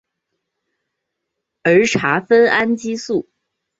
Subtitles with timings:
[1.61, 3.29] 儿茶酚胺激素。